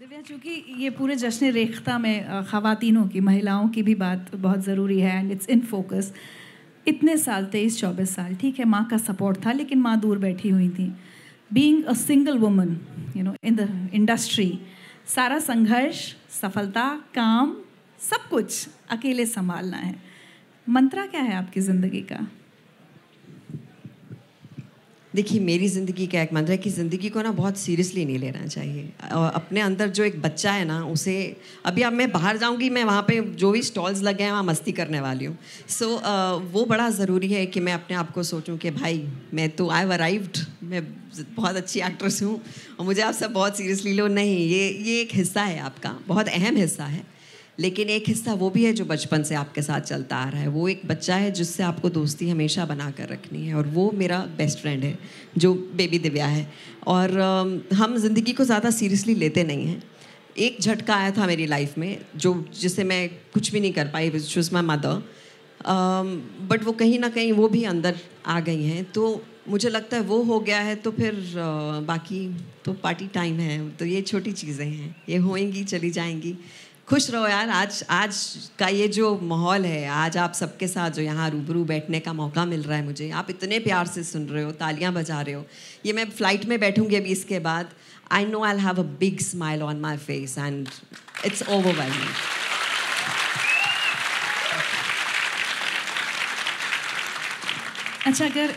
[0.00, 4.98] दिव्या, चूँकि ये पूरे जश्न रेख्ता में ख़वातीनों की, महिलाओं की भी बात बहुत ज़रूरी
[5.00, 6.12] है एंड इट्स इन फोकस
[6.86, 10.48] इतने साल, तेईस, चौबीस साल, ठीक है, माँ का सपोर्ट था, लेकिन माँ दूर बैठी
[10.48, 10.86] हुई थी।
[11.50, 12.76] Being a single woman
[13.16, 14.58] you know in the industry
[15.06, 16.04] सारा संघर्ष,
[16.40, 17.56] सफलता, काम,
[18.00, 19.94] सब कुछ अकेले संभालना है।
[20.66, 22.26] मंत्रा क्या है आपकी ज़िंदगी का?
[25.14, 28.46] देखिए मेरी ज़िंदगी का एक मंत्र है कि ज़िंदगी को ना बहुत सीरियसली नहीं लेना
[28.46, 31.14] चाहिए। और अपने अंदर जो एक बच्चा है ना उसे
[31.66, 34.72] अभी अब मैं बाहर जाऊँगी मैं वहाँ पे जो भी स्टॉल्स लगे हैं वहाँ मस्ती
[34.72, 35.36] करने वाली हूँ।
[35.68, 39.06] सो so, uh, वो बड़ा ज़रूरी है कि मैं अपने आप को सोचूं कि भाई
[39.34, 40.86] मैं तो आई अराइव्ड मैं
[41.36, 42.40] बहुत अच्छी एक्ट्रेस हूँ
[42.78, 46.28] और मुझे आप सब बहुत सीरियसली लो। नहीं ये ये एक हिस्सा है आपका बहुत
[46.28, 47.02] अहम हिस्सा है।
[47.58, 50.48] लेकिन एक हिस्सा वो भी है जो बचपन से आपके साथ चलता आ रहा है।
[50.48, 54.18] वो एक बच्चा है जिससे आपको दोस्ती हमेशा बना कर रखनी है और वो मेरा
[54.38, 54.98] बेस्ट फ्रेंड है,
[55.38, 56.46] जो बेबी दिव्या है।
[56.86, 57.18] और
[57.74, 59.82] हम ज़िंदगी को ज़्यादा सीरियसली लेते नहीं हैं।
[60.38, 64.10] एक झटका आया था मेरी लाइफ में, जो जिससे मैं कुछ भी नहीं कर पाई
[64.10, 65.02] which was my mother
[66.50, 70.02] but वो कहीं ना कहीं वो भी अंदर आ गई हैं। तो मुझे लगता है
[70.02, 71.14] वो हो गया है तो फिर
[71.86, 72.20] बाकी
[72.64, 76.34] तो पार्टी टाइम है तो ये छोटी चीज़ें हैं। ये होएँगी, चली जाएँगी।
[76.90, 78.16] खुश रहो यार। आज आज
[78.58, 82.44] का ये जो माहौल है, आज आप सबके साथ जो यहाँ रूबरू बैठने का मौका
[82.44, 85.44] मिल रहा है मुझे। आप इतने प्यार से सुन रहे हो, तालियाँ बजा रहे हो।
[85.86, 87.68] ये मैं फ़्लाइट में बैठूँगी अभी इसके बाद।
[88.12, 90.68] I know I have a big smile on my face and
[91.26, 92.10] it's over overwhelming
[98.06, 98.52] अच्छा अगर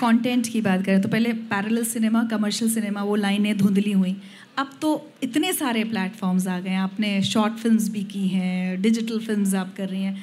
[0.00, 4.16] कंटेंट की बात करें तो पहले पैरेलल सिनेमा कमर्शियल सिनेमा वो लाइनें धुंधली हुई।
[4.58, 9.18] अब तो इतने सारे प्लेटफॉर्म्स आ गए हैं। आपने शॉर्ट फिल्म्स भी की हैं डिजिटल
[9.18, 10.22] फिल्म्स आप कर रही हैं।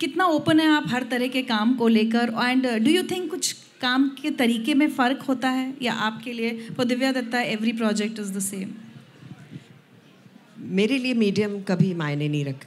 [0.00, 2.32] कितना ओपन है आप हर तरह के काम को लेकर?
[2.44, 5.74] एंड डू यू थिंक कुछ काम के तरीके में फ़र्क होता है?
[5.82, 8.74] या आपके लिए for Divya Dutta every project is the same
[10.58, 12.66] मेरे लिए मीडियम कभी मायने नहीं रख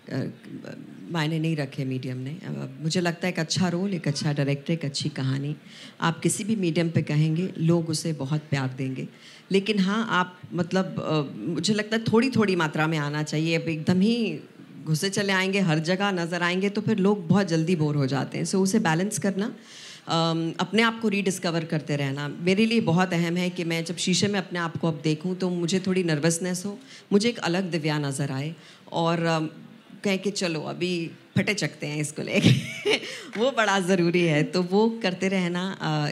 [1.11, 2.35] मायने नहीं रखे मीडियम ने।
[2.83, 5.55] मुझे लगता है एक अच्छा रोल एक अच्छा डायरेक्टर एक अच्छी कहानी।
[6.01, 9.07] आप किसी भी मीडियम पे कहेंगे, लोग उसे बहुत प्यार देंगे।
[9.51, 14.01] लेकिन हाँ आप मतलब मुझे लगता है थोड़ी थोड़ी मात्रा में आना चाहिए। अब एकदम
[14.01, 14.39] ही
[14.83, 18.37] घुसे चले आएँगे, हर जगह नज़र आएँगे तो फिर लोग बहुत जल्दी बोर हो जाते
[18.37, 19.53] हैं। सो उसे बैलेंस करना
[20.59, 24.27] अपने आप को रीडिस्कवर करते रहना। मेरे लिए बहुत अहम है कि मैं जब शीशे
[24.27, 26.77] में अपने आप को अब देखूँ तो मुझे थोड़ी नर्वसनेस हो,
[27.11, 28.53] मुझे एक अलग दिव्या नज़र आए।
[28.91, 29.19] और
[30.03, 30.91] कह के चलो अभी
[31.37, 32.49] फटे चकते हैं इसको लेके।
[33.39, 35.63] वो बड़ा ज़रूरी है तो वो करते रहना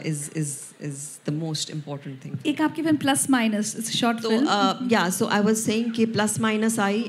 [0.06, 4.30] is is is the most important thing एक आपकी फ़िल्म प्लस माइनस शॉर्ट तो
[4.92, 7.00] या सो आई वाज सेइंग कि प्लस माइनस आई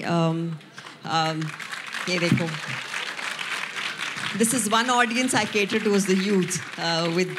[2.09, 2.47] ये देखो।
[4.37, 6.59] This is one audience I cater to the youth
[7.15, 7.35] with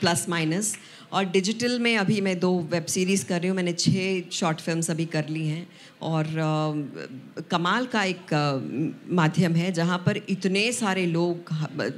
[0.00, 0.76] plus minus
[1.12, 4.90] और डिजिटल में अभी मैं दो वेब सीरीज़ कर रही हूँ। मैंने छः शॉर्ट फिल्म्स
[4.90, 5.66] अभी कर ली हैं।
[6.02, 11.52] और आ, कमाल का एक आ, माध्यम है जहाँ पर इतने सारे लोग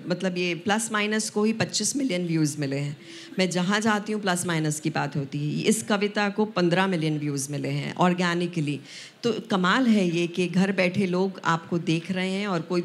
[0.09, 2.97] मतलब ये प्लस माइनस को ही 25 मिलियन व्यूज़ मिले हैं।
[3.39, 7.19] मैं जहाँ जाती हूँ प्लस माइनस की बात होती है। इस कविता को 15 मिलियन
[7.19, 8.81] व्यूज़ मिले हैं ऑर्गेनिकली
[9.23, 12.83] तो कमाल है ये कि घर बैठे लोग आपको देख रहे हैं और कोई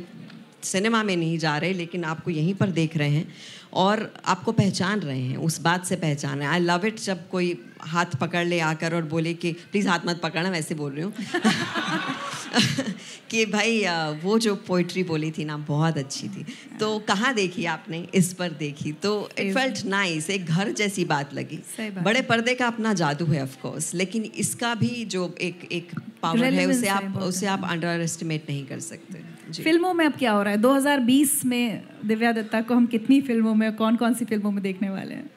[0.65, 3.27] सिनेमा में नहीं जा रहे लेकिन आपको यहीं पर देख रहे हैं
[3.73, 7.63] और आपको पहचान रहे हैं उस बात से पहचान है। आई लव इट जब कोई
[7.81, 11.13] हाथ पकड़ ले आकर और बोले कि प्लीज़ हाथ मत पकड़ना वैसे बोल रही हूँ।
[13.29, 13.85] कि भाई
[14.23, 16.45] वो जो पोइट्री बोली थी ना बहुत अच्छी थी।
[16.79, 18.07] तो कहाँ देखी आपने?
[18.15, 22.55] इस पर देखी। तो इट फेल्ट नाइस एक घर जैसी बात लगी। बात। बड़े पर्दे
[22.55, 26.87] का अपना जादू है ऑफ़ कोर्स लेकिन इसका भी जो एक एक पावर है उसे
[26.87, 29.24] आप उसे आप अंडर एस्टिमेट नहीं कर सकते।
[29.63, 30.61] फ़िल्मों में अब क्या हो रहा है?
[30.61, 34.89] 2020 में दिव्या दत्ता को हम कितनी फ़िल्मों में कौन कौन सी फ़िल्मों में देखने
[34.89, 35.29] वाले हैं?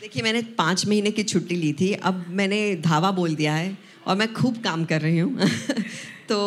[0.00, 3.76] देखिए मैंने पाँच महीने की छुट्टी ली थी। अब मैंने धावा बोल दिया है
[4.06, 5.38] और मैं खूब काम कर रही हूँ।
[6.28, 6.38] तो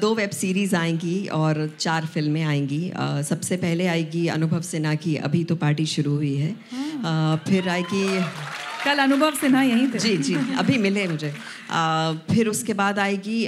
[0.00, 2.92] दो वेब सीरीज़ आएँगी और चार फ़िल्में आएँगी।
[3.28, 8.06] सबसे पहले आएगी अनुभव सिन्हा की अभी तो पार्टी शुरू हुई है। हाँ। फिर आएगी
[8.84, 11.32] कल अनुभव सिन्हा यहीं थे। जी जी अभी मिले मुझे।
[11.70, 13.46] आ, फिर उसके बाद आएगी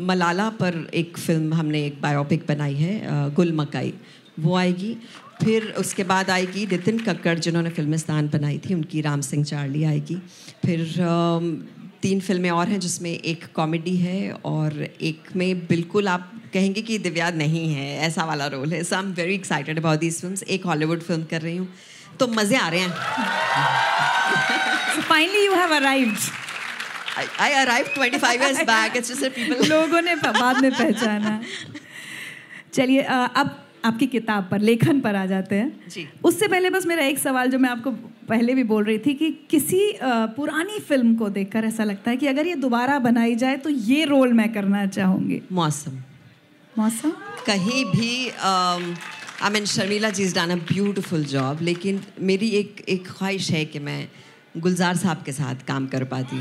[0.00, 3.92] मलाला पर एक फ़िल्म हमने एक बायोपिक बनाई है गुल मकाई।
[4.40, 4.96] वो आएगी,
[5.42, 10.16] फिर उसके बाद आएगी नितिन कक्कड़, जिन्होंने फिल्मिस्तान बनाई थी, उनकी राम सिंह चार्ली आएगी।
[10.64, 10.86] फिर
[12.02, 16.98] तीन फ़िल्में और हैं जिसमें एक कॉमेडी है और एक में बिल्कुल आप कहेंगे कि
[16.98, 20.36] दिव्या नहीं है, ऐसा वाला रोल है। So I am very excited about these film
[20.48, 21.68] एक हॉलीवुड फ़िल्म कर रही हूँ।
[22.20, 22.90] तो मज़े आ रहे हैं।
[25.02, 26.18] Finally you have arrived
[27.16, 28.96] I, I arrived 25 years back.
[28.96, 29.66] It's just that people.
[29.74, 31.40] लोगों ने बाद में पहचाना।
[32.74, 37.04] चलिए अब आपकी किताब पर लेखन पर आ जाते हैं। जी। उससे पहले बस मेरा
[37.04, 37.90] एक सवाल जो मैं आपको
[38.28, 39.80] पहले भी बोल रही थी कि किसी
[40.36, 44.04] पुरानी फ़िल्म को देखकर ऐसा लगता है कि अगर ये दोबारा बनाई जाए तो ये
[44.04, 45.98] रोल मैं करना चाहूँगी। मौसम।
[46.78, 47.10] मौसम?
[47.46, 53.06] कहीं भी I mean Sharmila ji is done a beautiful job लेकिन मेरी एक एक
[53.08, 54.00] ख्वाहिश है कि मैं
[54.56, 56.40] गुलजार साहब के साथ काम कर पाती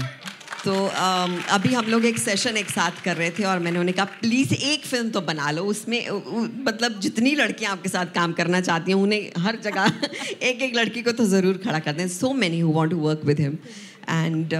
[0.63, 3.95] तो um, अभी हम लोग एक सेशन एक साथ कर रहे थे और मैंने उन्हें
[3.95, 5.99] कहा प्लीज़ एक फ़िल्म तो बना लो। उसमें
[6.65, 9.91] मतलब जितनी लड़कियाँ आपके साथ काम करना चाहती हैं उन्हें हर जगह
[10.41, 13.21] एक एक लड़की को तो ज़रूर खड़ा करते हैं so many who want to work
[13.25, 13.57] with him
[14.09, 14.53] and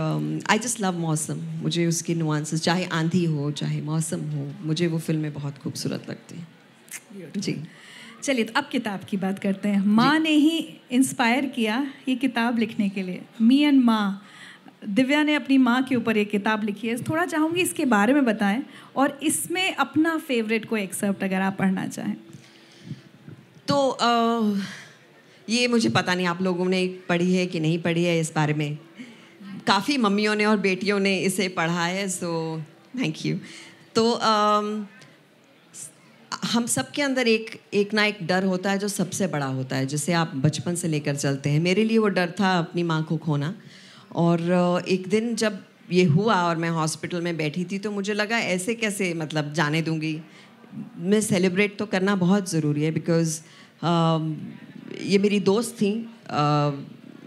[0.49, 4.99] I just love Mausam मुझे उसकी नुआंसेस चाहे आंधी हो चाहे मौसम हो मुझे वो
[4.99, 7.57] फ़िल्में बहुत खूबसूरत लगती हैं। जी।
[8.23, 10.57] चलिए तो अब किताब की बात करते हैं। माँ ने ही
[10.91, 14.21] इंस्पायर किया ये किताब लिखने के लिए। मी एंड माँ
[14.81, 18.25] दिव्या ने अपनी माँ के ऊपर एक किताब लिखी है। थोड़ा चाहूँगी इसके बारे में
[18.25, 18.61] बताएँ
[18.95, 22.15] और इसमें अपना फेवरेट कोई एक्सेप्ट अगर आप पढ़ना चाहें।
[23.67, 24.61] तो अ,
[25.49, 28.53] ये मुझे पता नहीं आप लोगों ने पढ़ी है कि नहीं पढ़ी है इस बारे
[28.53, 28.77] में।
[29.67, 32.61] काफ़ी मम्मियों ने और बेटियों ने इसे पढ़ा है सो
[32.99, 33.37] थैंक यू
[33.95, 34.85] तो अम,
[36.45, 39.75] हम सब के अंदर एक एक ना एक डर होता है जो सबसे बड़ा होता
[39.75, 43.03] है जिसे आप बचपन से लेकर चलते हैं। मेरे लिए वो डर था अपनी माँ
[43.03, 43.53] को खोना।
[44.15, 45.59] और एक दिन जब
[45.91, 49.81] ये हुआ और मैं हॉस्पिटल में बैठी थी तो मुझे लगा ऐसे कैसे मतलब जाने
[49.81, 50.19] दूँगी?
[50.97, 53.39] मैं सेलिब्रेट तो करना बहुत ज़रूरी है बिकॉज़
[55.01, 55.91] ये मेरी दोस्त थी
[56.29, 56.71] अ,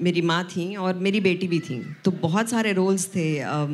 [0.00, 3.24] मेरी माँ थी और मेरी बेटी भी थी। तो बहुत सारे रोल्स थे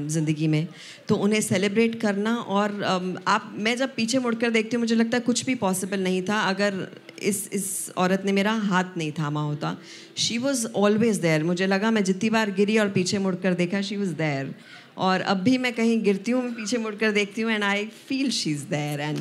[0.09, 0.67] ज़िंदगी में।
[1.09, 2.83] तो उन्हें सेलिब्रेट करना और
[3.29, 6.41] आप मैं जब पीछे मुड़कर देखती हूँ मुझे लगता है कुछ भी पॉसिबल नहीं था।
[6.41, 6.75] अगर
[7.23, 9.77] इस इस औरत ने मेरा हाथ नहीं थामा होता।
[10.17, 13.97] शी वॉज़ ऑलवेज देयर मुझे लगा मैं जितनी बार गिरी और पीछे मुड़कर देखा शी
[13.97, 14.55] वॉज़ देयर
[14.99, 18.51] और अब भी मैं कहीं गिरती हूँ, पीछे मुड़कर देखती हूँ and I feel she
[18.51, 19.19] is there and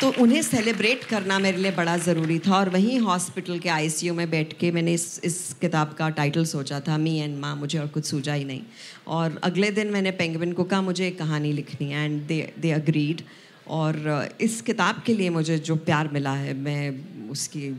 [0.00, 4.30] तो उन्हें सेलिब्रेट करना मेरे लिए बड़ा ज़रूरी था। और वहीं हॉस्पिटल के आईसीयू में
[4.30, 7.86] बैठ के मैंने इस इस किताब का टाइटल सोचा था मी एंड माँ मुझे और
[7.88, 8.62] कुछ सूझा ही नहीं।
[9.08, 12.70] और अगले दिन मैंने पेंगविन को कहा, मुझे एक कहानी लिखनी है। एंड दे दे
[12.72, 13.22] अग्रीड
[13.70, 17.70] और इस किताब के लिए मुझे जो प्यार मिला है मैं उसकी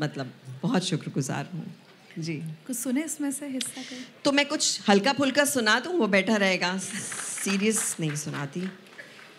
[0.00, 0.32] मतलब
[0.62, 1.64] बहुत शुक्रगुजार हूँ।
[2.18, 2.34] जी।
[2.66, 6.40] कुछ सुने इसमें से हिस्सा कर तो मैं कुछ हल्का फुल्का सुना दूँ वो बेटर
[6.40, 8.60] रहेगा। सीरियस नहीं सुनाती।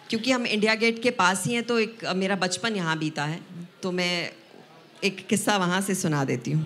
[0.10, 3.40] क्योंकि हम इंडिया गेट के पास ही हैं तो एक मेरा बचपन यहाँ बीता है।
[3.84, 4.32] तो मैं
[5.04, 6.66] एक किस्सा वहाँ से सुना देती हूँ।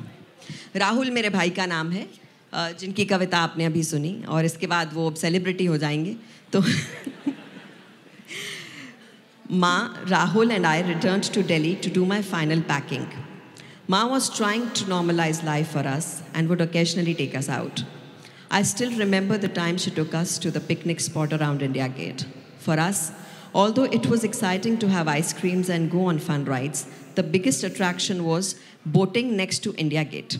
[0.75, 2.08] राहुल मेरे भाई का नाम है
[2.54, 6.16] जिनकी कविता आपने अभी सुनी और इसके बाद वो सेलिब्रिटी हो जाएँगे
[6.54, 6.62] तो
[9.50, 13.07] Ma, Rahul, and I returned to Delhi to do my final packing.
[13.88, 17.84] Ma was trying to normalize life for us and would occasionally take us out.
[18.50, 22.25] I still remember the time she took us to the picnic spot around India Gate.
[22.60, 23.12] For us,
[23.54, 27.63] although it was exciting to have ice creams and go on fun rides, the biggest
[27.66, 28.56] attraction was
[28.86, 30.38] boating next to India Gate.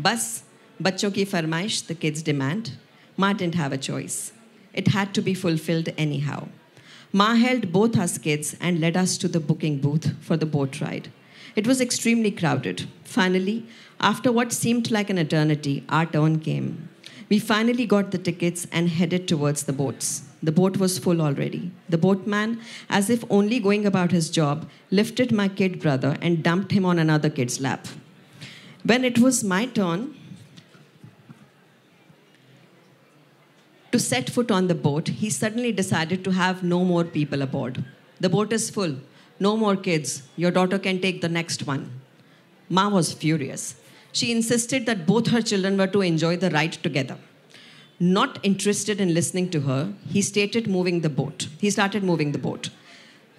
[0.00, 0.44] Bus,
[0.82, 2.78] bachcho ki farmaish, the kids' demand.
[3.18, 4.32] Ma didn't have a choice.
[4.72, 6.48] It had to be fulfilled anyhow.
[7.14, 10.80] Ma held both us kids and led us to the booking booth for the boat
[10.80, 11.12] ride.
[11.54, 12.88] It was extremely crowded.
[13.04, 13.66] Finally,
[14.00, 16.88] after what seemed like an eternity, our turn came.
[17.28, 20.22] We finally got the tickets and headed towards the boats.
[20.42, 21.70] The boat was full already.
[21.88, 26.72] The boatman, as if only going about his job, lifted my kid brother and dumped
[26.72, 27.86] him on another kid's lap.
[28.84, 30.14] When it was my turn,
[33.92, 37.84] to set foot on the boat, he suddenly decided to have no more people aboard.
[38.20, 38.96] The boat is full.
[39.38, 40.22] No more kids.
[40.36, 42.00] Your daughter can take the next one.
[42.68, 43.76] Ma was furious.
[44.12, 47.18] She insisted that both her children were to enjoy the ride together.
[47.98, 51.48] Not interested in listening to her, he stated moving the boat.
[51.60, 52.70] He started moving the boat.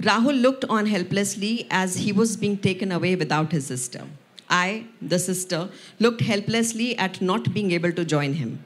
[0.01, 4.05] Rahul looked on helplessly as he was being taken away without his sister.
[4.49, 8.63] I, the sister, looked helplessly at not being able to join him.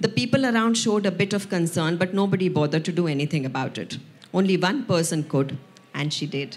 [0.00, 3.78] The people around showed a bit of concern, but nobody bothered to do anything about
[3.78, 3.98] it.
[4.32, 5.56] Only one person could,
[5.94, 6.56] and she did.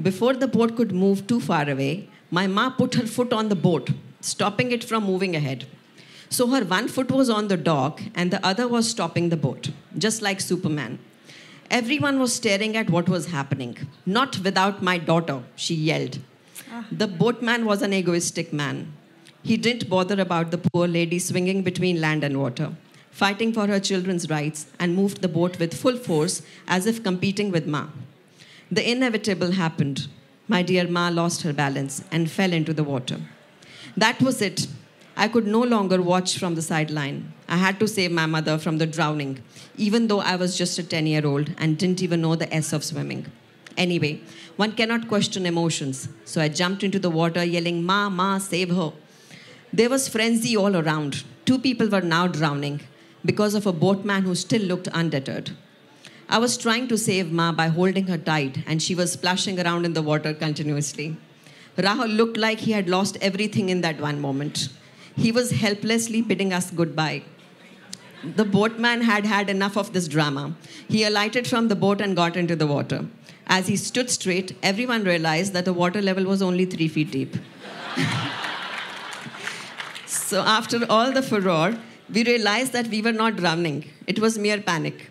[0.00, 3.56] Before the boat could move too far away, my ma put her foot on the
[3.56, 5.66] boat, stopping it from moving ahead.
[6.28, 9.70] So her one foot was on the dock and the other was stopping the boat,
[9.96, 10.98] just like Superman.
[11.70, 13.76] Everyone was staring at what was happening.
[14.04, 16.18] Not without my daughter, she yelled.
[16.70, 16.84] Ah.
[16.90, 18.92] The boatman was an egoistic man.
[19.44, 22.72] He didn't bother about the poor lady swinging between land and water,
[23.10, 27.50] fighting for her children's rights, and moved the boat with full force as if competing
[27.50, 27.88] with Ma.
[28.72, 30.08] The inevitable happened.
[30.48, 33.20] My dear Ma lost her balance and fell into the water.
[33.94, 34.66] That was it.
[35.14, 37.34] I could no longer watch from the sideline.
[37.46, 39.42] I had to save my mother from the drowning,
[39.76, 42.72] even though I was just a 10 year old and didn't even know the S
[42.72, 43.26] of swimming.
[43.76, 44.20] Anyway,
[44.56, 46.08] one cannot question emotions.
[46.24, 48.92] So I jumped into the water, yelling, Ma, Ma, save her.
[49.76, 51.24] There was frenzy all around.
[51.46, 52.82] Two people were now drowning
[53.24, 55.50] because of a boatman who still looked undeterred.
[56.28, 59.84] I was trying to save Ma by holding her tight, and she was splashing around
[59.84, 61.16] in the water continuously.
[61.76, 64.68] Rahul looked like he had lost everything in that one moment.
[65.16, 67.24] He was helplessly bidding us goodbye.
[68.22, 70.54] The boatman had had enough of this drama.
[70.88, 73.06] He alighted from the boat and got into the water.
[73.48, 77.36] As he stood straight, everyone realized that the water level was only three feet deep.
[80.26, 81.78] so, after all the furor,
[82.12, 83.84] we realized that we were not drowning.
[84.06, 85.10] It was mere panic.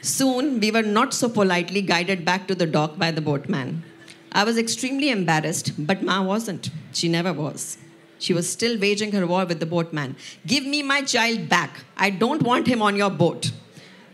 [0.00, 3.82] Soon, we were not so politely guided back to the dock by the boatman.
[4.30, 6.70] I was extremely embarrassed, but Ma wasn't.
[6.92, 7.78] She never was.
[8.20, 10.14] She was still waging her war with the boatman.
[10.46, 11.84] Give me my child back.
[11.96, 13.50] I don't want him on your boat.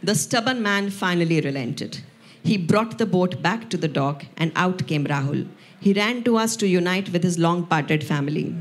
[0.02, 2.00] The stubborn man finally relented.
[2.42, 5.48] He brought the boat back to the dock, and out came Rahul.
[5.80, 8.54] He ran to us to unite with his long parted family.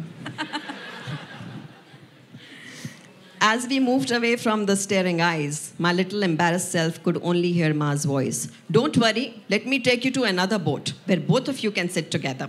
[3.40, 7.74] As we moved away from the staring eyes, my little embarrassed self could only hear
[7.74, 8.48] Ma's voice.
[8.70, 12.10] Don't worry, let me take you to another boat where both of you can sit
[12.10, 12.48] together.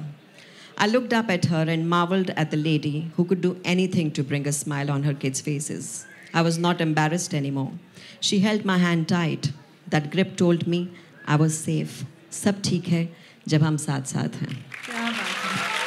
[0.77, 4.23] I looked up at her and marveled at the lady who could do anything to
[4.23, 6.05] bring a smile on her kids' faces.
[6.33, 7.71] I was not embarrassed anymore.
[8.19, 9.51] She held my hand tight.
[9.89, 10.89] That grip told me
[11.27, 12.03] I was safe.
[12.31, 13.07] सब ठीक है
[13.47, 15.15] जब हम साथ साथ हैं क्या बात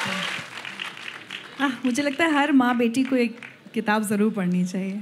[0.07, 3.40] है आह, मुझे लगता है हर माँ बेटी को एक
[3.74, 5.00] किताब ज़रूर पढ़नी चाहिए।